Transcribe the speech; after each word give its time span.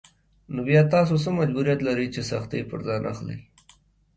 نو 0.53 0.59
بيا 0.67 0.81
تاسو 0.93 1.13
څه 1.23 1.29
مجبوريت 1.39 1.79
لرئ 1.83 2.07
چې 2.15 2.21
سختۍ 2.31 2.61
پر 2.69 2.79
ځان 2.87 3.01
اخلئ. 3.13 3.37